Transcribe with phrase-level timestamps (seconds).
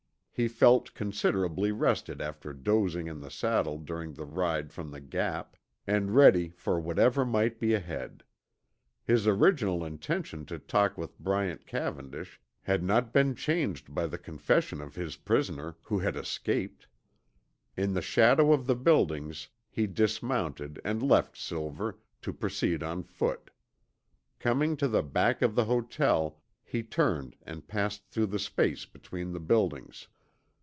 [0.33, 5.55] He felt considerably rested after dozing in the saddle during the ride from the Gap,
[5.85, 8.23] and ready for whatever might be ahead.
[9.03, 14.81] His original intention to talk with Bryant Cavendish had not been changed by the confession
[14.81, 16.87] of his prisoner, who had escaped.
[17.77, 23.51] In the shadow of the buildings he dismounted and left Silver, to proceed on foot.
[24.39, 29.33] Coming to the back of the hotel, he turned and passed through the space between
[29.33, 30.07] the buildings.